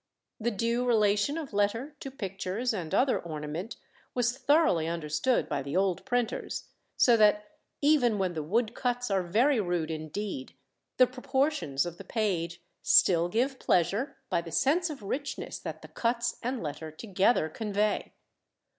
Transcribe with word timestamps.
The 0.39 0.49
due 0.49 0.83
relation 0.83 1.37
of 1.37 1.53
letter 1.53 1.95
to 1.99 2.09
pictures 2.09 2.73
and 2.73 2.91
other 2.91 3.19
ornament 3.19 3.75
was 4.15 4.35
thoroughly 4.35 4.87
understood 4.87 5.47
by 5.47 5.61
the 5.61 5.77
old 5.77 6.03
printers; 6.05 6.69
so 6.97 7.15
that 7.17 7.51
even 7.83 8.17
when 8.17 8.33
the 8.33 8.41
woodcuts 8.41 9.11
are 9.11 9.21
very 9.21 9.59
rude 9.59 9.91
indeed, 9.91 10.55
the 10.97 11.05
proportions 11.05 11.85
of 11.85 11.99
the 11.99 12.03
page 12.03 12.63
still 12.81 13.29
give 13.29 13.59
pleasure 13.59 14.17
by 14.27 14.41
the 14.41 14.51
sense 14.51 14.89
of 14.89 15.03
richness 15.03 15.59
that 15.59 15.83
the 15.83 15.87
cuts 15.87 16.37
and 16.41 16.63
letter 16.63 16.89
together 16.89 17.47
convey. 17.47 18.11